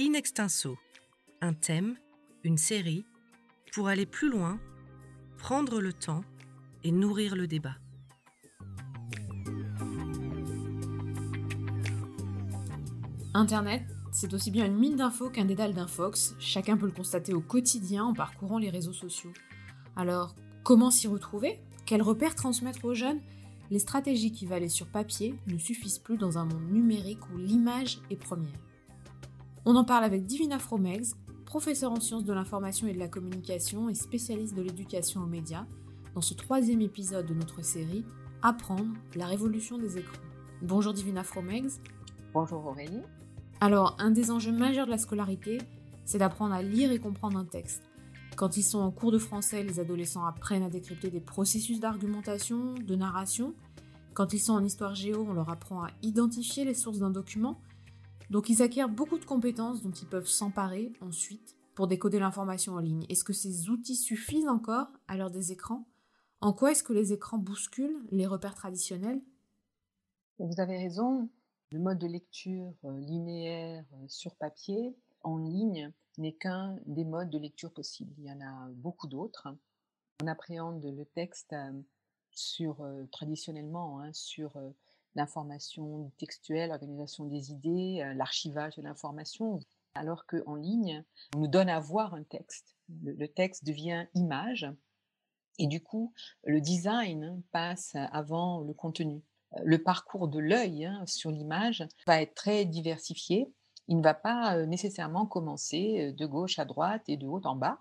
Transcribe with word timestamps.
In 0.00 0.12
extenso, 0.12 0.78
un 1.40 1.54
thème, 1.54 1.96
une 2.44 2.56
série, 2.56 3.04
pour 3.72 3.88
aller 3.88 4.06
plus 4.06 4.30
loin, 4.30 4.60
prendre 5.38 5.80
le 5.80 5.92
temps 5.92 6.22
et 6.84 6.92
nourrir 6.92 7.34
le 7.34 7.48
débat. 7.48 7.74
Internet, 13.34 13.82
c'est 14.12 14.32
aussi 14.34 14.52
bien 14.52 14.66
une 14.66 14.78
mine 14.78 14.94
d'infos 14.94 15.30
qu'un 15.30 15.44
dédale 15.44 15.74
d'infox. 15.74 16.36
Chacun 16.38 16.76
peut 16.76 16.86
le 16.86 16.92
constater 16.92 17.34
au 17.34 17.40
quotidien 17.40 18.04
en 18.04 18.14
parcourant 18.14 18.58
les 18.58 18.70
réseaux 18.70 18.92
sociaux. 18.92 19.32
Alors, 19.96 20.36
comment 20.62 20.92
s'y 20.92 21.08
retrouver? 21.08 21.58
Quels 21.86 22.02
repères 22.02 22.36
transmettre 22.36 22.84
aux 22.84 22.94
jeunes? 22.94 23.20
Les 23.72 23.80
stratégies 23.80 24.30
qui 24.30 24.46
valaient 24.46 24.68
sur 24.68 24.86
papier 24.86 25.34
ne 25.48 25.58
suffisent 25.58 25.98
plus 25.98 26.18
dans 26.18 26.38
un 26.38 26.44
monde 26.44 26.70
numérique 26.70 27.28
où 27.34 27.36
l'image 27.36 27.98
est 28.10 28.16
première. 28.16 28.67
On 29.64 29.76
en 29.76 29.84
parle 29.84 30.04
avec 30.04 30.24
Divina 30.24 30.58
Fromex, 30.58 31.14
professeur 31.44 31.92
en 31.92 32.00
sciences 32.00 32.24
de 32.24 32.32
l'information 32.32 32.86
et 32.86 32.94
de 32.94 32.98
la 32.98 33.08
communication 33.08 33.88
et 33.88 33.94
spécialiste 33.94 34.54
de 34.54 34.62
l'éducation 34.62 35.22
aux 35.22 35.26
médias, 35.26 35.66
dans 36.14 36.20
ce 36.20 36.34
troisième 36.34 36.80
épisode 36.80 37.26
de 37.26 37.34
notre 37.34 37.64
série 37.64 38.04
Apprendre 38.40 38.94
la 39.16 39.26
révolution 39.26 39.78
des 39.78 39.98
écrans. 39.98 40.22
Bonjour 40.62 40.92
Divina 40.92 41.24
Fromex. 41.24 41.80
Bonjour 42.32 42.64
Aurélie. 42.66 43.02
Alors, 43.60 43.96
un 43.98 44.12
des 44.12 44.30
enjeux 44.30 44.52
majeurs 44.52 44.86
de 44.86 44.92
la 44.92 44.98
scolarité, 44.98 45.58
c'est 46.04 46.18
d'apprendre 46.18 46.54
à 46.54 46.62
lire 46.62 46.92
et 46.92 47.00
comprendre 47.00 47.36
un 47.36 47.44
texte. 47.44 47.82
Quand 48.36 48.56
ils 48.56 48.62
sont 48.62 48.78
en 48.78 48.92
cours 48.92 49.10
de 49.10 49.18
français, 49.18 49.64
les 49.64 49.80
adolescents 49.80 50.24
apprennent 50.24 50.62
à 50.62 50.70
décrypter 50.70 51.10
des 51.10 51.20
processus 51.20 51.80
d'argumentation, 51.80 52.74
de 52.74 52.94
narration. 52.94 53.54
Quand 54.14 54.32
ils 54.32 54.38
sont 54.38 54.52
en 54.52 54.64
histoire 54.64 54.94
géo, 54.94 55.26
on 55.28 55.32
leur 55.32 55.50
apprend 55.50 55.82
à 55.82 55.88
identifier 56.02 56.64
les 56.64 56.74
sources 56.74 57.00
d'un 57.00 57.10
document. 57.10 57.58
Donc 58.30 58.48
ils 58.48 58.62
acquièrent 58.62 58.88
beaucoup 58.88 59.18
de 59.18 59.24
compétences 59.24 59.82
dont 59.82 59.90
ils 59.90 60.08
peuvent 60.08 60.28
s'emparer 60.28 60.92
ensuite 61.00 61.56
pour 61.74 61.86
décoder 61.86 62.18
l'information 62.18 62.74
en 62.74 62.80
ligne. 62.80 63.06
Est-ce 63.08 63.24
que 63.24 63.32
ces 63.32 63.70
outils 63.70 63.96
suffisent 63.96 64.48
encore 64.48 64.88
à 65.06 65.16
l'heure 65.16 65.30
des 65.30 65.52
écrans? 65.52 65.86
En 66.40 66.52
quoi 66.52 66.72
est-ce 66.72 66.82
que 66.82 66.92
les 66.92 67.12
écrans 67.12 67.38
bousculent 67.38 68.06
les 68.10 68.26
repères 68.26 68.54
traditionnels? 68.54 69.20
Vous 70.38 70.60
avez 70.60 70.76
raison, 70.76 71.28
le 71.72 71.80
mode 71.80 71.98
de 71.98 72.06
lecture 72.06 72.72
euh, 72.84 73.00
linéaire 73.00 73.84
euh, 73.94 74.04
sur 74.06 74.36
papier, 74.36 74.94
en 75.22 75.38
ligne, 75.38 75.92
n'est 76.16 76.34
qu'un 76.34 76.78
des 76.86 77.04
modes 77.04 77.30
de 77.30 77.38
lecture 77.38 77.72
possibles. 77.72 78.14
Il 78.18 78.24
y 78.24 78.32
en 78.32 78.40
a 78.40 78.68
beaucoup 78.70 79.08
d'autres. 79.08 79.48
On 80.22 80.26
appréhende 80.28 80.84
le 80.84 81.04
texte 81.04 81.52
euh, 81.54 81.72
sur, 82.30 82.86
traditionnellement 83.10 84.00
hein, 84.00 84.12
sur 84.12 84.52
l'information 85.18 86.10
textuelle, 86.16 86.70
l'organisation 86.70 87.24
des 87.24 87.50
idées, 87.50 88.02
l'archivage 88.14 88.76
de 88.76 88.82
l'information, 88.82 89.60
alors 89.94 90.26
qu'en 90.26 90.54
ligne, 90.54 91.04
on 91.34 91.40
nous 91.40 91.48
donne 91.48 91.68
à 91.68 91.80
voir 91.80 92.14
un 92.14 92.22
texte. 92.22 92.76
Le, 93.02 93.26
texte 93.26 93.64
devient 93.64 94.06
image 94.14 94.66
et 95.58 95.66
du 95.66 95.82
coup, 95.82 96.14
le 96.44 96.60
design 96.60 97.42
passe 97.52 97.94
avant 98.12 98.60
le 98.60 98.72
contenu 98.72 99.22
le 99.62 99.82
parcours 99.82 100.28
de 100.28 100.38
l'œil 100.38 100.84
hein, 100.84 101.04
sur 101.06 101.30
l'image 101.30 101.86
va 102.06 102.20
être 102.20 102.34
très 102.34 102.64
diversifié. 102.64 103.52
Il 103.86 103.96
ne 103.96 104.02
va 104.02 104.14
pas 104.14 104.66
nécessairement 104.66 105.26
commencer 105.26 106.12
de 106.12 106.26
gauche 106.26 106.58
à 106.58 106.64
droite 106.64 107.02
et 107.08 107.16
de 107.16 107.26
haut 107.26 107.40
en 107.44 107.56
bas. 107.56 107.80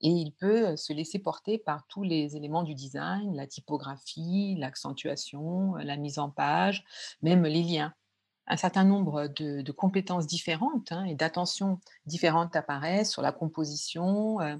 Et 0.00 0.10
il 0.10 0.32
peut 0.32 0.76
se 0.76 0.92
laisser 0.92 1.18
porter 1.18 1.58
par 1.58 1.86
tous 1.88 2.02
les 2.02 2.36
éléments 2.36 2.62
du 2.62 2.74
design, 2.74 3.34
la 3.34 3.46
typographie, 3.46 4.54
l'accentuation, 4.56 5.74
la 5.74 5.96
mise 5.96 6.18
en 6.18 6.30
page, 6.30 6.84
même 7.22 7.44
les 7.44 7.62
liens 7.62 7.94
un 8.48 8.56
certain 8.56 8.84
nombre 8.84 9.28
de, 9.28 9.72
compétences 9.72 10.26
différentes 10.26 10.90
hein, 10.90 11.04
et 11.04 11.14
d'attention 11.14 11.80
différentes 12.06 12.56
apparaissent 12.56 13.12
sur 13.12 13.22
la 13.22 13.30
composition, 13.30 14.40
euh, 14.40 14.56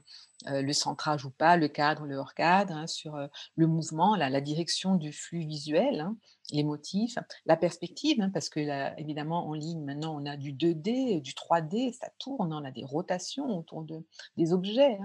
euh, 0.47 0.63
le 0.63 0.73
centrage 0.73 1.25
ou 1.25 1.31
pas, 1.31 1.57
le 1.57 1.69
cadre, 1.69 2.05
le 2.05 2.17
hors-cadre, 2.17 2.75
hein, 2.75 2.87
sur 2.87 3.17
euh, 3.17 3.27
le 3.57 3.67
mouvement, 3.67 4.15
la, 4.15 4.41
direction 4.41 4.95
du 4.95 5.13
flux 5.13 5.45
visuel, 5.45 6.01
hein, 6.01 6.17
les 6.53 6.63
motifs, 6.63 7.19
la 7.47 7.57
perspective, 7.57 8.31
parce 8.33 8.49
que 8.49 8.61
évidemment 9.01 9.49
en 9.49 9.55
ligne 9.55 9.83
maintenant 9.85 10.15
on 10.21 10.27
a 10.27 10.37
du 10.37 10.53
2D, 10.53 11.21
du 11.21 11.33
3D, 11.33 11.93
ça 11.93 12.09
tourne, 12.19 12.53
on 12.53 12.65
a 12.65 12.71
des 12.71 12.85
rotations 12.85 13.59
autour 13.59 13.83
de, 13.83 14.07
des 14.37 14.53
objets, 14.53 14.99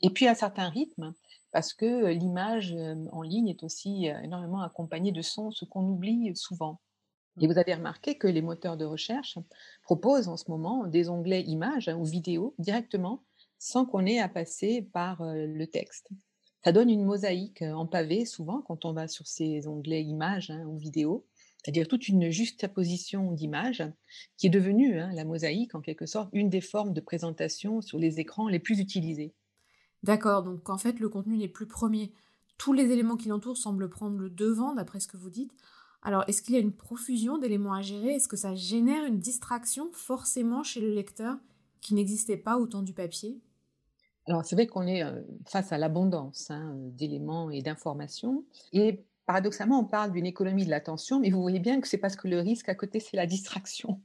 et 0.00 0.10
puis 0.10 0.26
un 0.26 0.34
certain 0.34 0.68
rythme 0.68 1.12
parce 1.52 1.74
que 1.74 2.06
l'image 2.06 2.74
en 3.12 3.20
ligne 3.20 3.48
est 3.48 3.62
aussi 3.62 4.06
énormément 4.06 4.62
accompagnée 4.62 5.12
de 5.12 5.20
sons, 5.20 5.50
ce 5.50 5.66
qu'on 5.66 5.86
oublie 5.86 6.34
souvent. 6.34 6.80
Et 7.40 7.46
vous 7.46 7.58
avez 7.58 7.74
remarqué 7.74 8.18
que 8.18 8.26
les 8.26 8.42
moteurs 8.42 8.76
de 8.76 8.84
recherche 8.84 9.38
proposent 9.82 10.28
en 10.28 10.36
ce 10.36 10.50
moment 10.50 10.86
des 10.86 11.08
onglets 11.08 11.42
images 11.42 11.88
ou 11.88 12.04
vidéos 12.04 12.54
directement 12.58 13.24
sans 13.58 13.86
qu'on 13.86 14.04
ait 14.06 14.20
à 14.20 14.28
passer 14.28 14.82
par 14.92 15.22
le 15.22 15.64
texte. 15.66 16.10
Ça 16.64 16.72
donne 16.72 16.90
une 16.90 17.04
mosaïque 17.04 17.62
en 17.62 17.86
pavé 17.86 18.24
souvent 18.24 18.60
quand 18.62 18.84
on 18.84 18.92
va 18.92 19.08
sur 19.08 19.26
ces 19.26 19.66
onglets 19.66 20.04
images 20.04 20.50
hein, 20.50 20.64
ou 20.66 20.78
vidéos, 20.78 21.26
c'est-à-dire 21.56 21.88
toute 21.88 22.08
une 22.08 22.30
juxtaposition 22.30 23.32
d'images 23.32 23.84
qui 24.36 24.46
est 24.46 24.50
devenue 24.50 25.00
hein, 25.00 25.10
la 25.12 25.24
mosaïque 25.24 25.74
en 25.74 25.80
quelque 25.80 26.06
sorte 26.06 26.28
une 26.32 26.50
des 26.50 26.60
formes 26.60 26.92
de 26.92 27.00
présentation 27.00 27.80
sur 27.80 27.98
les 27.98 28.20
écrans 28.20 28.48
les 28.48 28.60
plus 28.60 28.78
utilisées. 28.78 29.32
D'accord, 30.04 30.42
donc 30.44 30.68
en 30.70 30.78
fait 30.78 31.00
le 31.00 31.08
contenu 31.08 31.36
n'est 31.36 31.48
plus 31.48 31.66
premier. 31.66 32.12
Tous 32.58 32.72
les 32.72 32.90
éléments 32.92 33.16
qui 33.16 33.28
l'entourent 33.28 33.56
semblent 33.56 33.88
prendre 33.88 34.18
le 34.18 34.30
devant 34.30 34.74
d'après 34.74 35.00
ce 35.00 35.08
que 35.08 35.16
vous 35.16 35.30
dites. 35.30 35.52
Alors, 36.02 36.24
est-ce 36.26 36.42
qu'il 36.42 36.54
y 36.54 36.56
a 36.56 36.60
une 36.60 36.72
profusion 36.72 37.38
d'éléments 37.38 37.74
à 37.74 37.82
gérer? 37.82 38.14
Est-ce 38.14 38.28
que 38.28 38.36
ça 38.36 38.54
génère 38.54 39.04
une 39.04 39.20
distraction 39.20 39.90
forcément 39.92 40.64
chez 40.64 40.80
le 40.80 40.92
lecteur 40.92 41.36
qui 41.80 41.94
n'existait 41.94 42.36
pas 42.36 42.58
au 42.58 42.66
temps 42.66 42.82
du 42.82 42.92
papier? 42.92 43.40
Alors, 44.26 44.44
c'est 44.44 44.56
vrai 44.56 44.66
qu'on 44.66 44.86
est 44.86 45.04
euh, 45.04 45.20
face 45.46 45.72
à 45.72 45.78
l'abondance 45.78 46.50
hein, 46.50 46.74
d'éléments 46.76 47.50
et 47.50 47.62
d'informations. 47.62 48.44
Et 48.72 49.04
paradoxalement, 49.26 49.80
on 49.80 49.84
parle 49.84 50.12
d'une 50.12 50.26
économie 50.26 50.64
de 50.64 50.70
l'attention, 50.70 51.20
mais 51.20 51.30
vous 51.30 51.40
voyez 51.40 51.60
bien 51.60 51.80
que 51.80 51.88
c'est 51.88 51.98
parce 51.98 52.16
que 52.16 52.28
le 52.28 52.40
risque 52.40 52.68
à 52.68 52.74
côté, 52.74 52.98
c'est 52.98 53.16
la 53.16 53.26
distraction. 53.26 54.00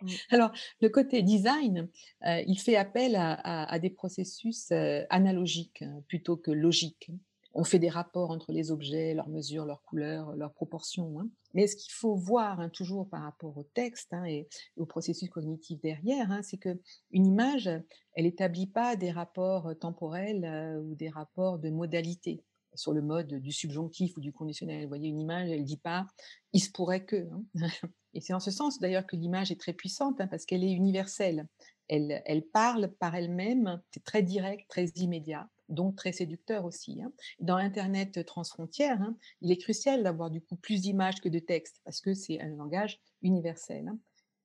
Alors, 0.30 0.52
le 0.80 0.88
côté 0.88 1.22
design, 1.22 1.88
euh, 2.26 2.42
il 2.46 2.58
fait 2.58 2.76
appel 2.76 3.16
à, 3.16 3.78
des 3.78 3.90
processus 3.90 4.70
euh, 4.70 5.02
analogiques 5.10 5.82
hein, 5.82 6.02
plutôt 6.08 6.36
que 6.36 6.50
logiques 6.50 7.10
on 7.52 7.64
fait 7.64 7.78
des 7.78 7.88
rapports 7.88 8.30
entre 8.30 8.52
les 8.52 8.70
objets, 8.70 9.14
leurs 9.14 9.28
mesures, 9.28 9.64
leurs 9.64 9.82
couleurs, 9.82 10.34
leurs 10.36 10.52
proportions. 10.52 11.20
Hein. 11.20 11.28
Mais 11.54 11.66
ce 11.66 11.76
qu'il 11.76 11.92
faut 11.92 12.14
voir 12.14 12.60
hein, 12.60 12.68
toujours 12.68 13.08
par 13.08 13.22
rapport 13.22 13.56
au 13.56 13.64
texte 13.74 14.12
hein, 14.12 14.24
et 14.24 14.48
au 14.76 14.86
processus 14.86 15.28
cognitif 15.28 15.80
derrière, 15.80 16.38
c'est 16.42 16.58
que 16.58 16.80
une 17.10 17.26
image, 17.26 17.68
elle 18.14 18.24
n'établit 18.24 18.68
pas 18.68 18.96
des 18.96 19.10
rapports 19.10 19.68
euh, 19.68 19.74
temporels 19.74 20.44
euh, 20.44 20.80
ou 20.80 20.94
des 20.94 21.08
rapports 21.08 21.58
de 21.58 21.70
modalité 21.70 22.44
sur 22.74 22.92
le 22.92 23.02
mode 23.02 23.34
du 23.34 23.50
subjonctif 23.50 24.16
ou 24.16 24.20
du 24.20 24.32
conditionnel. 24.32 24.82
Vous 24.82 24.88
voyez, 24.88 25.08
une 25.08 25.18
image, 25.18 25.50
elle 25.50 25.60
ne 25.60 25.66
dit 25.66 25.76
pas 25.76 26.06
«il 26.52 26.60
se 26.60 26.70
pourrait 26.70 27.04
que 27.04 27.28
Et 28.14 28.20
c'est 28.20 28.32
en 28.32 28.40
ce 28.40 28.50
sens 28.50 28.80
d'ailleurs 28.80 29.06
que 29.06 29.16
l'image 29.16 29.52
est 29.52 29.60
très 29.60 29.72
puissante 29.72 30.20
parce 30.30 30.44
qu'elle 30.44 30.64
est 30.64 30.72
universelle. 30.72 31.46
Elle, 31.88 32.22
elle 32.24 32.44
parle 32.44 32.92
par 32.98 33.14
elle-même, 33.14 33.80
c'est 33.92 34.04
très 34.04 34.22
direct, 34.22 34.68
très 34.68 34.86
immédiat 34.96 35.48
donc 35.70 35.96
très 35.96 36.12
séducteur 36.12 36.64
aussi. 36.64 37.00
Hein. 37.02 37.12
Dans 37.38 37.56
Internet 37.56 38.24
transfrontière, 38.26 39.00
hein, 39.00 39.16
il 39.40 39.50
est 39.50 39.56
crucial 39.56 40.02
d'avoir 40.02 40.30
du 40.30 40.40
coup 40.40 40.56
plus 40.56 40.82
d'images 40.82 41.20
que 41.20 41.28
de 41.28 41.38
textes 41.38 41.80
parce 41.84 42.00
que 42.00 42.14
c'est 42.14 42.40
un 42.40 42.48
langage 42.56 43.00
universel. 43.22 43.88
Hein. 43.88 43.98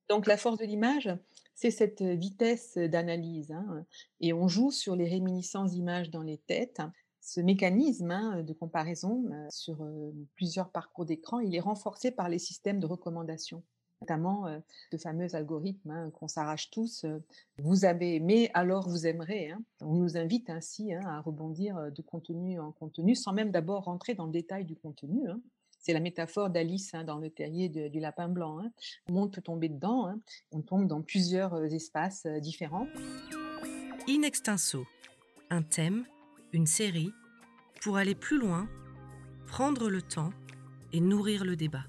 Donc 0.08 0.26
la 0.26 0.36
force 0.36 0.58
de 0.58 0.64
l'image, 0.64 1.10
c'est 1.54 1.70
cette 1.70 2.02
vitesse 2.02 2.76
d'analyse. 2.76 3.54
Et 4.20 4.32
on 4.32 4.46
joue 4.46 4.70
sur 4.70 4.94
les 4.94 5.08
réminiscences 5.08 5.72
d'images 5.72 6.10
dans 6.10 6.22
les 6.22 6.38
têtes. 6.38 6.80
Ce 7.20 7.40
mécanisme 7.40 8.44
de 8.44 8.52
comparaison 8.52 9.24
euh, 9.32 9.46
sur 9.50 9.82
euh, 9.82 10.12
plusieurs 10.36 10.70
parcours 10.70 11.04
d'écran, 11.04 11.40
il 11.40 11.56
est 11.56 11.60
renforcé 11.60 12.12
par 12.12 12.28
les 12.28 12.38
systèmes 12.38 12.78
de 12.78 12.86
recommandation 12.86 13.64
notamment 14.00 14.46
euh, 14.46 14.58
ce 14.90 14.96
fameux 14.96 15.34
algorithme 15.34 15.90
hein, 15.90 16.10
qu'on 16.10 16.28
s'arrache 16.28 16.70
tous. 16.70 17.04
Euh, 17.04 17.18
vous 17.58 17.84
avez 17.84 18.16
aimé, 18.16 18.50
alors 18.54 18.88
vous 18.88 19.06
aimerez. 19.06 19.50
Hein. 19.50 19.62
On 19.80 19.94
nous 19.94 20.16
invite 20.16 20.50
ainsi 20.50 20.92
hein, 20.92 21.02
à 21.06 21.20
rebondir 21.20 21.76
euh, 21.76 21.90
de 21.90 22.02
contenu 22.02 22.60
en 22.60 22.72
contenu 22.72 23.14
sans 23.14 23.32
même 23.32 23.50
d'abord 23.50 23.84
rentrer 23.84 24.14
dans 24.14 24.26
le 24.26 24.32
détail 24.32 24.64
du 24.64 24.76
contenu. 24.76 25.20
C'est 25.78 25.92
la 25.92 26.00
métaphore 26.00 26.50
d'Alice 26.50 26.92
dans 27.06 27.18
le 27.18 27.30
terrier 27.30 27.68
du 27.68 28.00
lapin 28.00 28.28
blanc. 28.28 28.58
On 29.08 29.12
monte 29.12 29.40
tomber 29.44 29.68
dedans, 29.68 30.12
on 30.50 30.60
tombe 30.60 30.88
dans 30.88 31.00
plusieurs 31.00 31.62
espaces 31.72 32.26
différents. 32.26 32.88
In 34.08 34.22
extenso, 34.22 34.84
un 35.48 35.62
thème, 35.62 36.04
une 36.52 36.66
série, 36.66 37.12
pour 37.82 37.98
aller 37.98 38.16
plus 38.16 38.40
loin, 38.40 38.68
prendre 39.46 39.88
le 39.88 40.02
temps 40.02 40.32
et 40.92 41.00
nourrir 41.00 41.44
le 41.44 41.54
débat. 41.54 41.84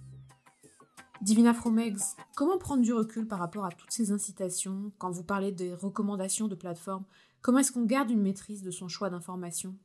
Divina 1.22 1.54
Fromegs, 1.54 2.00
comment 2.36 2.58
prendre 2.58 2.84
du 2.84 2.94
recul 2.94 3.28
par 3.28 3.40
rapport 3.40 3.66
à 3.66 3.72
toutes 3.72 3.92
ces 3.92 4.12
incitations 4.12 4.92
Quand 5.00 5.10
vous 5.10 5.24
parlez 5.24 5.52
des 5.52 5.74
recommandations 5.74 6.48
de 6.48 6.56
plateformes, 6.56 7.06
comment 7.42 7.60
est-ce 7.60 7.72
qu'on 7.72 7.86
garde 7.86 8.12
une 8.12 8.22
maîtrise 8.22 8.62
de 8.62 8.70
son 8.70 8.88
choix 8.88 9.10
d'information? 9.10 9.76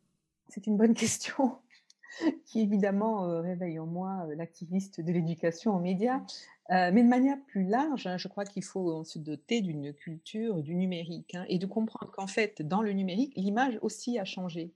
C'est 0.49 0.67
une 0.67 0.77
bonne 0.77 0.95
question 0.95 1.57
qui 2.45 2.61
évidemment 2.61 3.25
euh, 3.25 3.41
réveille 3.41 3.79
en 3.79 3.87
moi 3.87 4.27
euh, 4.29 4.35
l'activiste 4.35 5.01
de 5.01 5.11
l'éducation 5.11 5.75
aux 5.75 5.81
médias. 5.81 6.21
mais 6.69 7.03
de 7.03 7.09
manière 7.09 7.39
plus 7.47 7.65
large, 7.65 8.07
hein, 8.07 8.19
je 8.19 8.29
crois 8.29 8.45
qu'il 8.45 8.65
faut 8.65 9.03
se 9.05 9.19
doter 9.19 9.63
d'une 9.63 9.95
culture 9.95 10.63
du 10.63 10.75
numérique 10.75 11.35
hein, 11.35 11.47
et 11.49 11.59
de 11.59 11.67
comprendre 11.67 12.13
qu'en 12.13 12.27
fait, 12.27 12.61
dans 12.61 12.83
le 12.83 12.93
numérique, 12.93 13.33
l'image 13.37 13.79
aussi 13.81 14.19
a 14.19 14.25
changé 14.25 14.75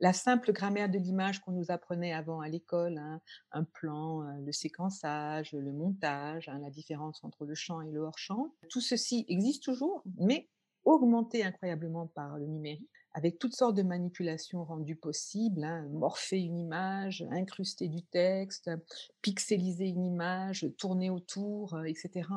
la 0.00 0.12
simple 0.12 0.52
grammaire 0.52 0.88
de 0.88 0.98
l'image 0.98 1.40
qu'on 1.40 1.52
nous 1.52 1.70
apprenait 1.70 2.12
avant 2.12 2.40
à 2.40 2.48
l'école, 2.48 2.98
hein, 2.98 3.20
un 3.52 3.64
plan, 3.64 4.22
euh, 4.22 4.40
le 4.44 4.52
séquençage, 4.52 5.52
le 5.52 5.72
montage, 5.72 6.48
hein, 6.48 6.58
la 6.62 6.70
différence 6.70 7.24
entre 7.24 7.44
le 7.44 7.54
champ 7.54 7.80
et 7.80 7.90
le 7.90 8.00
hors-champ, 8.00 8.54
tout 8.68 8.80
ceci 8.80 9.24
existe 9.28 9.62
toujours, 9.62 10.02
mais 10.18 10.48
augmenté 10.84 11.42
incroyablement 11.42 12.06
par 12.08 12.38
le 12.38 12.46
numérique, 12.46 12.90
avec 13.12 13.38
toutes 13.38 13.56
sortes 13.56 13.76
de 13.76 13.82
manipulations 13.82 14.64
rendues 14.64 14.96
possibles, 14.96 15.64
hein, 15.64 15.88
morpher 15.90 16.38
une 16.38 16.58
image, 16.58 17.26
incruster 17.30 17.88
du 17.88 18.02
texte, 18.02 18.70
pixeliser 19.22 19.86
une 19.86 20.04
image, 20.04 20.66
tourner 20.76 21.08
autour, 21.08 21.74
euh, 21.74 21.84
etc. 21.84 22.28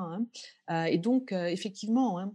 Euh, 0.71 0.83
et 0.85 0.97
donc, 0.97 1.33
effectivement, 1.33 2.33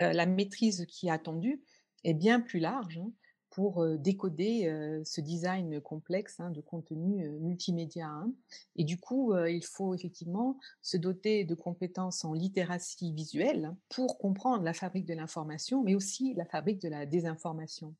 la 0.00 0.26
maîtrise 0.26 0.84
qui 0.86 1.06
est 1.06 1.10
attendue 1.10 1.62
est 2.02 2.14
bien 2.14 2.40
plus 2.40 2.58
large 2.58 3.00
pour 3.54 3.86
décoder 3.98 5.00
ce 5.04 5.20
design 5.20 5.80
complexe 5.80 6.40
hein, 6.40 6.50
de 6.50 6.60
contenu 6.60 7.28
multimédia. 7.40 8.08
Hein. 8.08 8.32
Et 8.74 8.82
du 8.82 8.98
coup, 8.98 9.32
il 9.36 9.64
faut 9.64 9.94
effectivement 9.94 10.58
se 10.82 10.96
doter 10.96 11.44
de 11.44 11.54
compétences 11.54 12.24
en 12.24 12.32
littératie 12.32 13.12
visuelle 13.12 13.74
pour 13.88 14.18
comprendre 14.18 14.64
la 14.64 14.72
fabrique 14.72 15.06
de 15.06 15.14
l'information, 15.14 15.84
mais 15.84 15.94
aussi 15.94 16.34
la 16.34 16.44
fabrique 16.44 16.80
de 16.80 16.88
la 16.88 17.06
désinformation. 17.06 17.94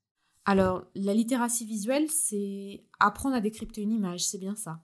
Alors, 0.45 0.85
la 0.95 1.15
littératie 1.15 1.65
visuelle, 1.65 2.11
c'est 2.11 2.83
apprendre 2.99 3.37
à 3.37 3.41
décrypter 3.41 3.83
une 3.83 3.93
image, 3.93 4.27
c'est 4.27 4.39
bien 4.39 4.57
ça? 4.57 4.81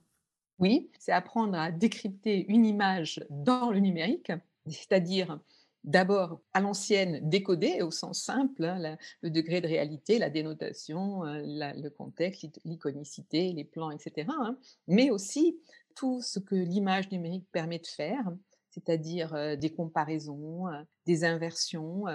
Oui, 0.57 0.89
c'est 0.99 1.11
apprendre 1.11 1.57
à 1.57 1.71
décrypter 1.71 2.45
une 2.47 2.65
image 2.65 3.25
dans 3.29 3.71
le 3.71 3.79
numérique, 3.79 4.31
c'est-à-dire 4.67 5.39
d'abord 5.83 6.41
à 6.53 6.61
l'ancienne 6.61 7.27
décoder 7.27 7.81
au 7.81 7.91
sens 7.91 8.21
simple, 8.23 8.65
hein, 8.65 8.97
le 9.21 9.29
degré 9.29 9.61
de 9.61 9.67
réalité, 9.67 10.19
la 10.19 10.29
dénotation, 10.29 11.25
euh, 11.25 11.41
le 11.43 11.89
contexte, 11.89 12.59
l'iconicité, 12.65 13.51
les 13.53 13.63
plans, 13.63 13.91
etc. 13.91 14.27
Hein, 14.29 14.57
mais 14.87 15.09
aussi 15.09 15.59
tout 15.95 16.21
ce 16.21 16.39
que 16.39 16.55
l'image 16.55 17.11
numérique 17.11 17.47
permet 17.51 17.79
de 17.79 17.87
faire, 17.87 18.31
c'est-à-dire 18.69 19.33
euh, 19.33 19.55
des 19.55 19.71
comparaisons, 19.71 20.67
euh, 20.67 20.81
des 21.05 21.23
inversions, 21.23 22.05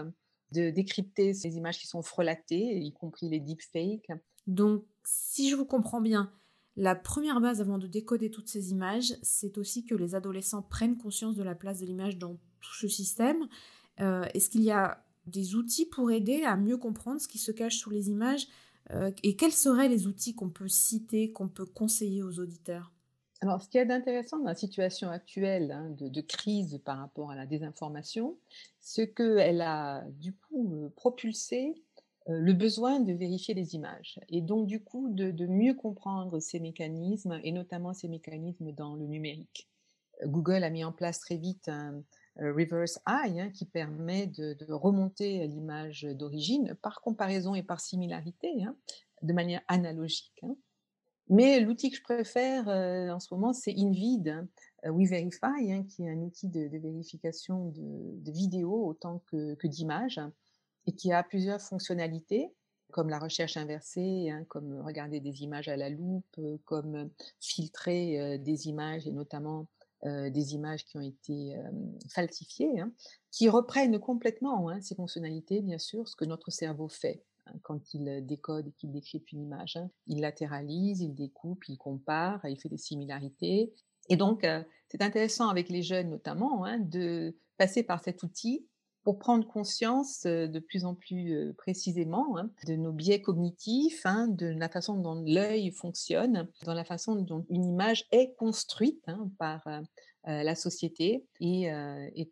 de 0.52 0.70
décrypter 0.70 1.34
ces 1.34 1.56
images 1.56 1.78
qui 1.78 1.86
sont 1.86 2.02
frelatées, 2.02 2.78
y 2.78 2.92
compris 2.92 3.28
les 3.28 3.40
deepfakes. 3.40 4.12
Donc, 4.46 4.84
si 5.04 5.50
je 5.50 5.56
vous 5.56 5.66
comprends 5.66 6.00
bien, 6.00 6.32
la 6.76 6.94
première 6.94 7.40
base 7.40 7.60
avant 7.60 7.78
de 7.78 7.86
décoder 7.86 8.30
toutes 8.30 8.48
ces 8.48 8.70
images, 8.70 9.14
c'est 9.22 9.56
aussi 9.58 9.84
que 9.84 9.94
les 9.94 10.14
adolescents 10.14 10.62
prennent 10.62 10.98
conscience 10.98 11.34
de 11.34 11.42
la 11.42 11.54
place 11.54 11.80
de 11.80 11.86
l'image 11.86 12.18
dans 12.18 12.36
ce 12.74 12.88
système. 12.88 13.48
Euh, 14.00 14.26
est-ce 14.34 14.50
qu'il 14.50 14.62
y 14.62 14.70
a 14.70 15.02
des 15.26 15.54
outils 15.54 15.86
pour 15.86 16.10
aider 16.10 16.44
à 16.44 16.56
mieux 16.56 16.76
comprendre 16.76 17.20
ce 17.20 17.28
qui 17.28 17.38
se 17.38 17.52
cache 17.52 17.78
sous 17.78 17.90
les 17.90 18.10
images 18.10 18.46
euh, 18.92 19.10
et 19.22 19.36
quels 19.36 19.52
seraient 19.52 19.88
les 19.88 20.06
outils 20.06 20.34
qu'on 20.34 20.50
peut 20.50 20.68
citer, 20.68 21.32
qu'on 21.32 21.48
peut 21.48 21.66
conseiller 21.66 22.22
aux 22.22 22.38
auditeurs? 22.38 22.92
Alors, 23.40 23.60
ce 23.60 23.68
qui 23.68 23.78
est 23.78 23.84
d'intéressant 23.84 24.38
dans 24.38 24.46
la 24.46 24.54
situation 24.54 25.10
actuelle 25.10 25.70
hein, 25.72 25.90
de, 25.90 26.20
crise 26.20 26.80
par 26.84 26.98
rapport 26.98 27.30
à 27.30 27.36
la 27.36 27.44
désinformation, 27.44 28.38
c'est 28.80 29.12
qu'elle 29.12 29.60
a 29.60 30.04
du 30.20 30.32
coup 30.34 30.74
euh, 30.74 30.88
propulsé 30.96 31.74
le 32.28 32.52
besoin 32.52 33.00
de 33.00 33.12
vérifier 33.12 33.54
les 33.54 33.74
images 33.74 34.18
et 34.28 34.40
donc 34.40 34.66
du 34.66 34.82
coup 34.82 35.08
de, 35.10 35.46
mieux 35.46 35.74
comprendre 35.74 36.40
ces 36.40 36.58
mécanismes 36.58 37.38
et 37.44 37.52
notamment 37.52 37.94
ces 37.94 38.08
mécanismes 38.08 38.72
dans 38.72 38.96
le 38.96 39.06
numérique. 39.06 39.68
Google 40.24 40.64
a 40.64 40.70
mis 40.70 40.82
en 40.82 40.92
place 40.92 41.20
très 41.20 41.36
vite 41.36 41.68
un, 41.68 42.02
reverse 42.38 42.98
eye, 43.06 43.40
hein, 43.40 43.50
qui 43.50 43.64
permet 43.64 44.26
de, 44.26 44.56
remonter 44.72 45.46
l'image 45.46 46.02
d'origine 46.02 46.74
par 46.82 47.00
comparaison 47.00 47.54
et 47.54 47.62
par 47.62 47.80
similarité, 47.80 48.64
hein, 48.64 48.76
de 49.22 49.32
manière 49.32 49.62
analogique. 49.68 50.38
Hein. 50.42 50.56
Mais 51.28 51.60
l'outil 51.60 51.90
que 51.90 51.96
je 51.96 52.02
préfère 52.02 52.68
euh, 52.68 53.10
en 53.10 53.20
ce 53.20 53.34
moment, 53.34 53.52
c'est 53.52 53.74
InVid, 53.76 54.46
euh, 54.84 54.92
WeVerify, 54.92 55.84
qui 55.88 56.04
est 56.04 56.10
un 56.10 56.18
outil 56.18 56.48
de, 56.48 56.68
vérification 56.78 57.70
de, 57.70 58.20
de, 58.20 58.30
vidéos 58.30 58.86
autant 58.86 59.22
que 59.26 59.66
d'images, 59.66 60.20
et 60.86 60.92
qui 60.92 61.12
a 61.12 61.22
plusieurs 61.22 61.60
fonctionnalités 61.60 62.52
comme 62.92 63.08
la 63.08 63.18
recherche 63.18 63.56
inversée, 63.56 64.32
comme 64.48 64.80
regarder 64.80 65.18
des 65.18 65.42
images 65.42 65.66
à 65.68 65.76
la 65.76 65.90
loupe, 65.90 66.40
comme 66.64 67.10
filtrer 67.40 68.38
des 68.38 68.68
images 68.68 69.08
et 69.08 69.12
notamment 69.12 69.66
euh, 70.04 70.30
des 70.30 70.54
images 70.54 70.84
qui 70.84 70.96
ont 70.96 71.02
été 71.02 71.56
falsifiées, 72.10 72.80
hein, 72.80 72.92
qui 73.30 73.48
reprennent 73.48 73.98
complètement 73.98 74.68
hein, 74.68 74.80
ces 74.80 74.94
fonctionnalités, 74.94 75.62
bien 75.62 75.78
sûr, 75.78 76.08
ce 76.08 76.16
que 76.16 76.24
notre 76.24 76.50
cerveau 76.50 76.88
fait 76.88 77.24
hein, 77.46 77.52
quand 77.62 77.94
il 77.94 78.24
décode 78.26 78.68
et 78.68 78.72
qu'il 78.72 78.92
décrypte 78.92 79.32
une 79.32 79.42
image. 79.42 79.78
Il 80.06 80.20
latéralise, 80.20 81.00
il 81.00 81.14
découpe, 81.14 81.68
il 81.68 81.78
compare, 81.78 82.40
il 82.44 82.60
fait 82.60 82.68
des 82.68 82.78
similarités. 82.78 83.72
Et 84.08 84.16
donc, 84.16 84.44
euh, 84.44 84.62
c'est 84.88 85.02
intéressant 85.02 85.48
avec 85.48 85.68
les 85.68 85.82
jeunes 85.82 86.10
notamment 86.10 86.64
de 86.78 87.36
passer 87.56 87.82
par 87.82 88.02
cet 88.02 88.22
outil 88.22 88.66
pour 89.06 89.20
prendre 89.20 89.46
conscience 89.46 90.24
de 90.24 90.58
plus 90.58 90.84
en 90.84 90.96
plus 90.96 91.54
précisément 91.56 92.38
de 92.66 92.74
nos 92.74 92.90
biais 92.90 93.22
cognitifs, 93.22 94.04
de 94.04 94.46
la 94.46 94.68
façon 94.68 94.96
dont 94.96 95.22
l'œil 95.24 95.70
fonctionne, 95.70 96.48
dans 96.64 96.74
la 96.74 96.82
façon 96.82 97.14
dont 97.14 97.46
une 97.48 97.64
image 97.66 98.08
est 98.10 98.34
construite 98.34 99.06
par 99.38 99.62
la 100.24 100.56
société 100.56 101.24
et, 101.38 101.70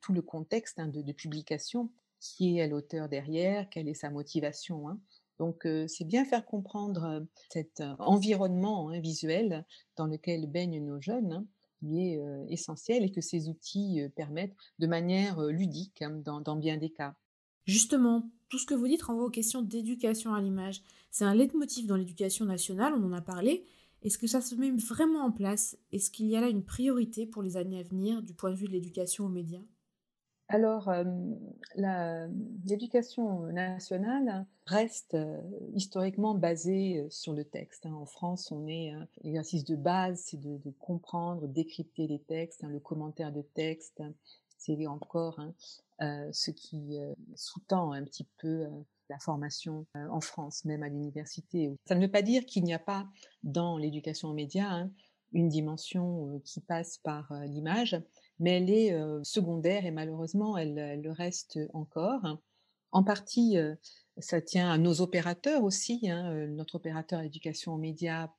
tout 0.02 0.12
le 0.12 0.20
contexte 0.20 0.80
de, 0.80 1.12
publication, 1.12 1.92
qui 2.18 2.58
est 2.58 2.66
l'auteur 2.66 3.08
derrière, 3.08 3.68
quelle 3.70 3.86
est 3.86 3.94
sa 3.94 4.10
motivation. 4.10 4.98
Donc, 5.38 5.68
c'est 5.86 6.04
bien 6.04 6.24
faire 6.24 6.44
comprendre 6.44 7.24
cet 7.52 7.84
environnement 8.00 8.88
visuel 8.98 9.64
dans 9.94 10.08
lequel 10.08 10.50
baignent 10.50 10.84
nos 10.84 11.00
jeunes 11.00 11.46
est 11.92 12.20
essentiel 12.48 13.04
et 13.04 13.10
que 13.10 13.20
ces 13.20 13.48
outils 13.48 14.00
permettent 14.16 14.56
de 14.78 14.86
manière 14.86 15.40
ludique 15.46 16.02
hein, 16.02 16.22
dans, 16.24 16.56
bien 16.56 16.76
des 16.76 16.90
cas. 16.90 17.14
Justement, 17.66 18.30
tout 18.48 18.58
ce 18.58 18.66
que 18.66 18.74
vous 18.74 18.88
dites 18.88 19.02
renvoie 19.02 19.24
aux 19.24 19.30
questions 19.30 19.62
d'éducation 19.62 20.34
à 20.34 20.40
l'image. 20.40 20.82
C'est 21.10 21.24
un 21.24 21.34
leitmotiv 21.34 21.86
dans 21.86 21.96
l'éducation 21.96 22.44
nationale, 22.44 22.94
on 22.94 23.04
en 23.04 23.12
a 23.12 23.20
parlé. 23.20 23.64
Est-ce 24.02 24.18
que 24.18 24.26
ça 24.26 24.40
se 24.40 24.54
met 24.54 24.70
vraiment 24.70 25.24
en 25.24 25.32
place? 25.32 25.78
Est-ce 25.90 26.10
qu'il 26.10 26.26
y 26.26 26.36
a 26.36 26.40
là 26.40 26.48
une 26.48 26.62
priorité 26.62 27.26
pour 27.26 27.42
les 27.42 27.56
années 27.56 27.78
à 27.78 27.82
venir 27.82 28.22
du 28.22 28.34
point 28.34 28.50
de 28.50 28.56
vue 28.56 28.66
de 28.66 28.72
l'éducation 28.72 29.24
aux 29.24 29.30
médias? 29.30 29.62
Alors, 30.54 30.88
l'éducation 32.64 33.40
nationale 33.52 34.46
reste 34.66 35.16
historiquement 35.74 36.34
basée 36.34 37.04
sur 37.10 37.32
le 37.32 37.44
texte. 37.44 37.86
Hein. 37.86 37.94
En 37.94 38.06
France, 38.06 38.52
on 38.52 38.68
est 38.68 38.92
l'exercice 39.22 39.64
de 39.64 39.74
base, 39.74 40.22
c'est 40.26 40.40
de, 40.40 40.70
comprendre, 40.78 41.48
décrypter 41.48 42.06
les 42.06 42.20
textes, 42.20 42.62
hein, 42.62 42.68
le 42.68 42.78
commentaire 42.78 43.32
de 43.32 43.42
texte. 43.42 44.00
C'est 44.56 44.86
encore 44.86 45.40
hein, 45.40 45.52
ce 46.32 46.52
qui 46.52 46.98
sous-tend 47.34 47.90
un 47.90 48.04
petit 48.04 48.28
peu 48.38 48.66
la 49.10 49.18
formation 49.18 49.86
en 49.94 50.20
France, 50.20 50.64
même 50.64 50.84
à 50.84 50.88
l'université. 50.88 51.76
Ça 51.84 51.96
ne 51.96 52.00
veut 52.00 52.10
pas 52.10 52.22
dire 52.22 52.46
qu'il 52.46 52.62
n'y 52.62 52.74
a 52.74 52.78
pas 52.78 53.08
dans 53.42 53.76
l'éducation 53.76 54.28
aux 54.28 54.34
médias 54.34 54.86
une 55.32 55.48
dimension 55.48 56.40
qui 56.44 56.60
passe 56.60 56.98
par 56.98 57.32
l'image, 57.46 58.00
mais 58.38 58.58
elle 58.58 58.70
est 58.70 58.96
secondaire 59.22 59.86
et 59.86 59.90
malheureusement, 59.90 60.56
elle, 60.56 61.00
le 61.00 61.10
reste 61.12 61.58
encore. 61.72 62.38
En 62.92 63.02
partie, 63.02 63.56
ça 64.18 64.40
tient 64.40 64.70
à 64.70 64.78
nos 64.78 65.00
opérateurs 65.00 65.64
aussi. 65.64 66.10
Hein, 66.10 66.46
notre 66.48 66.76
opérateur 66.76 67.20
d'éducation 67.20 67.74
aux 67.74 67.78
médias, 67.78 68.30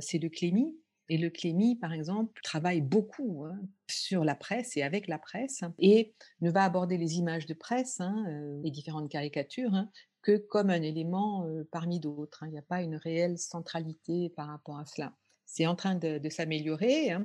c'est 0.00 0.18
le 0.18 0.28
Clémy. 0.28 0.76
Et 1.10 1.16
le 1.16 1.30
Clémy, 1.30 1.76
par 1.76 1.94
exemple, 1.94 2.38
travaille 2.42 2.82
beaucoup 2.82 3.44
hein, 3.46 3.58
sur 3.88 4.24
la 4.24 4.34
presse 4.34 4.76
et 4.76 4.82
avec 4.82 5.08
la 5.08 5.18
presse 5.18 5.62
et 5.78 6.14
ne 6.42 6.50
va 6.50 6.64
aborder 6.64 6.98
les 6.98 7.16
images 7.16 7.46
de 7.46 7.54
presse, 7.54 8.00
hein, 8.00 8.26
les 8.62 8.70
différentes 8.70 9.08
caricatures, 9.08 9.86
que 10.20 10.36
comme 10.36 10.68
un 10.68 10.82
élément 10.82 11.46
parmi 11.70 12.00
d'autres. 12.00 12.44
Il 12.44 12.50
n'y 12.50 12.58
a 12.58 12.62
pas 12.62 12.82
une 12.82 12.96
réelle 12.96 13.38
centralité 13.38 14.28
par 14.36 14.48
rapport 14.48 14.78
à 14.78 14.84
cela. 14.84 15.14
C'est 15.46 15.66
en 15.66 15.74
train 15.74 15.94
de 15.94 16.28
s'améliorer 16.28 17.16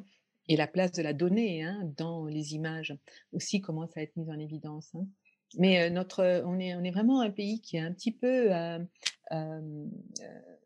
et 0.48 0.56
la 0.56 0.68
place 0.68 0.92
de 0.92 1.02
la 1.02 1.14
donnée 1.14 1.64
hein, 1.64 1.92
dans 1.98 2.26
les 2.26 2.54
images 2.54 2.96
aussi 3.32 3.62
commence 3.62 3.96
à 3.98 4.02
être 4.02 4.16
mise 4.16 4.30
en 4.30 4.40
évidence. 4.40 4.94
Hein. 4.96 5.06
Mais 5.58 5.90
notre, 5.90 6.44
on, 6.46 6.60
est, 6.60 6.76
on 6.76 6.84
est 6.84 6.92
vraiment 6.92 7.22
un 7.22 7.30
pays 7.30 7.62
qui 7.62 7.78
est 7.78 7.82
un 7.82 7.94
petit 7.94 8.12
peu 8.12 8.50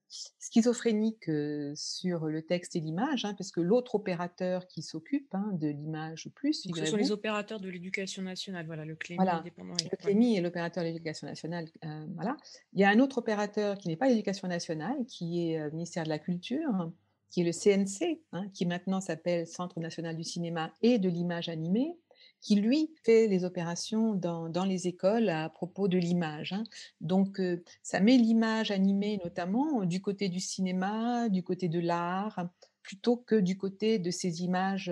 schizophrénique 0.09 1.29
sur 1.75 2.27
le 2.27 2.41
texte 2.41 2.75
et 2.75 2.79
l'image, 2.79 3.25
hein, 3.25 3.33
parce 3.37 3.51
que 3.51 3.59
l'autre 3.59 3.95
opérateur 3.95 4.67
qui 4.67 4.81
s'occupe 4.81 5.33
de 5.53 5.67
l'image 5.67 6.29
plus, 6.35 6.63
ce 6.73 6.85
sont 6.85 6.95
les 6.95 7.11
opérateurs 7.11 7.59
de 7.59 7.69
l'éducation 7.69 8.23
nationale, 8.23 8.65
voilà, 8.65 8.85
le 8.85 8.95
CLEMI 8.95 9.17
voilà, 9.17 9.43
Le 9.45 9.97
CLEMI 9.97 10.37
est 10.37 10.41
l'opérateur 10.41 10.83
de 10.83 10.87
l'éducation 10.87 11.27
nationale. 11.27 11.67
voilà. 12.15 12.37
Il 12.73 12.79
y 12.79 12.83
a 12.85 12.89
un 12.89 12.99
autre 12.99 13.17
opérateur 13.17 13.77
qui 13.77 13.89
n'est 13.89 13.97
pas 13.97 14.07
l'éducation 14.07 14.47
nationale, 14.47 15.05
qui 15.07 15.51
est 15.51 15.59
le 15.59 15.71
ministère 15.71 16.05
de 16.05 16.09
la 16.09 16.19
Culture, 16.19 16.91
qui 17.29 17.41
est 17.41 17.43
le 17.43 17.51
CNC, 17.51 18.21
hein, 18.31 18.47
qui 18.53 18.65
maintenant 18.65 19.01
s'appelle 19.01 19.47
Centre 19.47 19.79
national 19.79 20.15
du 20.15 20.23
cinéma 20.23 20.71
et 20.81 20.99
de 20.99 21.09
l'image 21.09 21.49
animée, 21.49 21.97
qui 22.41 22.55
lui 22.55 22.91
fait 23.03 23.27
les 23.27 23.43
opérations 23.43 24.13
dans, 24.13 24.49
dans 24.49 24.65
les 24.65 24.87
écoles 24.87 25.29
à 25.29 25.49
propos 25.49 25.87
de 25.87 25.97
l'image. 25.97 26.53
Hein. 26.53 26.63
Donc 27.01 27.41
ça 27.83 27.99
met 27.99 28.17
l'image 28.17 28.71
animée 28.71 29.19
notamment 29.23 29.83
du 29.85 30.01
côté 30.01 30.29
du 30.29 30.39
cinéma, 30.39 31.29
du 31.29 31.43
côté 31.43 31.67
de 31.67 31.79
l'art, 31.79 32.47
plutôt 32.83 33.17
que 33.17 33.35
du 33.35 33.57
côté 33.57 33.99
de 33.99 34.11
ces 34.11 34.43
images 34.43 34.89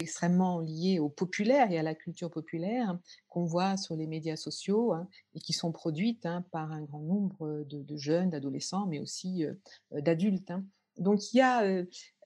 extrêmement 0.00 0.58
liées 0.58 0.98
au 0.98 1.08
populaire 1.08 1.70
et 1.70 1.78
à 1.78 1.84
la 1.84 1.94
culture 1.94 2.30
populaire 2.30 2.98
qu'on 3.28 3.44
voit 3.44 3.76
sur 3.76 3.94
les 3.94 4.08
médias 4.08 4.34
sociaux 4.34 4.92
hein, 4.92 5.06
et 5.36 5.40
qui 5.40 5.52
sont 5.52 5.70
produites 5.70 6.26
par 6.50 6.72
un 6.72 6.82
grand 6.82 7.02
nombre 7.02 7.64
de, 7.68 7.96
jeunes, 7.96 8.30
d'adolescents, 8.30 8.86
mais 8.86 8.98
aussi 8.98 9.44
d'adultes. 9.92 10.52
Donc 10.98 11.32
il 11.32 11.38
y 11.38 11.40
a 11.40 11.62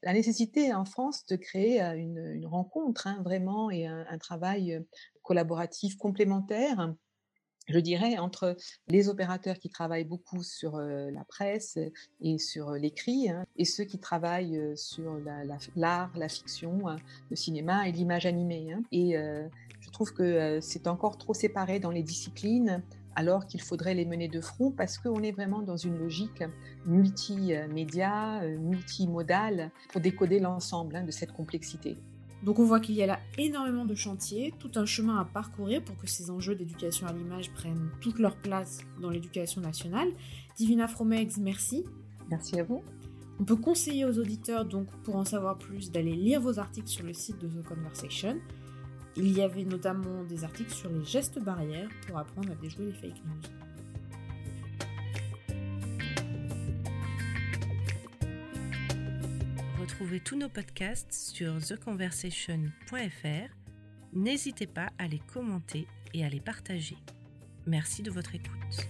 la 0.03 0.13
nécessité 0.13 0.75
en 0.75 0.85
France 0.85 1.25
de 1.27 1.37
créer 1.37 1.81
une, 1.81 2.47
rencontre 2.47 3.07
hein, 3.07 3.23
vraiment 3.25 3.71
et 3.71 3.87
un, 3.87 4.19
travail 4.19 4.85
collaboratif 5.23 5.97
complémentaire 5.97 6.95
je 7.69 7.79
dirais, 7.79 8.19
entre 8.19 8.57
les 8.89 9.09
opérateurs 9.09 9.57
qui 9.57 9.71
travaillent 9.71 10.05
beaucoup 10.05 10.43
sur 10.43 10.79
la 10.79 11.25
presse 11.25 11.79
et 12.21 12.39
sur 12.39 12.73
l'écrit, 12.73 13.31
hein, 13.31 13.47
et 13.57 13.65
ceux 13.65 13.85
qui 13.85 14.01
travaillent 14.01 14.61
sur 14.75 15.17
l'art, 15.77 16.11
la, 16.17 16.29
fiction, 16.29 16.89
hein, 16.89 16.97
le 17.31 17.37
cinéma 17.37 17.89
et 17.89 17.93
l'image 17.93 18.27
animée. 18.27 18.75
Et 18.91 19.15
je 19.15 19.91
trouve 19.91 20.13
que 20.13 20.61
c'est 20.61 20.87
encore 20.89 21.19
trop 21.19 21.35
séparé 21.35 21.79
dans 21.79 21.91
les 21.91 22.03
disciplines 22.03 22.83
alors 23.17 23.47
qu'il 23.47 23.61
faudrait 23.61 23.95
les 23.95 24.05
mener 24.05 24.29
de 24.29 24.41
front 24.41 24.71
parce 24.71 24.99
qu'on 24.99 25.23
est 25.23 25.33
vraiment 25.33 25.63
dans 25.63 25.77
une 25.77 25.99
logique 25.99 26.43
multimédia, 26.87 28.43
euh, 28.43 28.59
multimodale 28.59 29.71
pour 29.91 30.01
décoder 30.01 30.41
l'ensemble 30.41 30.97
hein, 30.97 31.05
de 31.05 31.11
cette 31.11 31.33
complexité. 31.33 31.97
Donc 32.43 32.59
on 32.59 32.65
voit 32.65 32.81
qu'il 32.81 32.97
y 32.97 33.03
a 33.03 33.07
là 33.07 33.21
énormément 33.39 33.85
de 33.85 33.95
chantiers, 33.95 34.53
tout 34.59 34.73
un 34.75 34.85
chemin 34.85 35.19
à 35.19 35.25
parcourir 35.25 35.83
pour 35.83 35.97
que 35.97 36.09
ces 36.09 36.31
enjeux 36.31 36.57
d'éducation 36.57 37.07
à 37.07 37.13
l'image 37.13 37.53
prennent 37.53 37.91
toute 38.01 38.19
leur 38.19 38.37
place 38.37 38.81
dans 39.01 39.11
l'éducation 39.11 39.61
nationale. 39.61 40.09
Divina 40.57 40.89
Fromex, 40.89 41.39
merci. 41.39 41.85
Merci 42.31 42.59
à 42.59 42.65
vous. 42.65 42.83
On 43.39 43.45
peut 43.45 43.57
conseiller 43.57 44.05
aux 44.05 44.19
auditeurs 44.19 44.65
donc 44.65 44.89
pour 45.05 45.17
en 45.17 45.25
savoir 45.25 45.57
plus 45.57 45.91
d'aller 45.91 46.15
lire 46.15 46.41
vos 46.41 46.59
articles 46.59 46.89
sur 46.89 47.05
le 47.05 47.13
site 47.13 47.39
de 47.39 47.49
The 47.49 47.65
Conversation. 47.65 48.39
Il 49.17 49.31
y 49.37 49.43
avait 49.43 49.65
notamment 49.65 50.25
des 50.25 50.45
articles 50.45 50.73
sur 50.73 50.89
les 50.91 51.05
gestes 51.05 51.39
barrières 51.39 51.89
pour 52.07 52.19
apprendre 52.19 52.51
à 52.51 52.55
déjouer 52.55 52.87
les 52.87 52.93
fake 52.93 53.23
news. 53.25 53.63
Retrouvez 59.81 60.21
tous 60.21 60.37
nos 60.37 60.49
podcasts 60.49 61.13
sur 61.13 61.59
theconversation.fr. 61.61 63.55
N'hésitez 64.15 64.67
pas 64.67 64.91
à 64.99 65.07
les 65.07 65.21
commenter 65.33 65.87
et 66.15 66.25
à 66.25 66.29
les 66.29 66.41
partager. 66.41 66.97
Merci 67.67 68.03
de 68.03 68.11
votre 68.11 68.35
écoute. 68.35 68.87